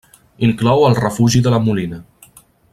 Inclou 0.47 0.85
el 0.87 0.97
Refugi 1.01 1.43
de 1.49 1.55
la 1.55 1.61
Molina. 1.67 2.03